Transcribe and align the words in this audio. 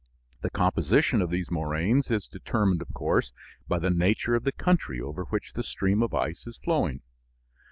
The 0.41 0.49
composition 0.49 1.21
of 1.21 1.29
these 1.29 1.51
moraines 1.51 2.09
is 2.09 2.25
determined 2.25 2.81
of 2.81 2.91
course 2.91 3.31
by 3.67 3.77
the 3.77 3.91
nature 3.91 4.33
of 4.33 4.43
the 4.45 4.51
country 4.51 4.99
over 4.99 5.25
which 5.25 5.53
the 5.53 5.61
stream 5.61 6.01
of 6.01 6.15
ice 6.15 6.47
is 6.47 6.57
flowing. 6.57 7.03